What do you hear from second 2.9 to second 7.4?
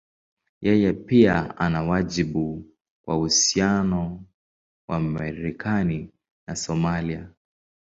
kwa uhusiano wa Marekani na Somalia.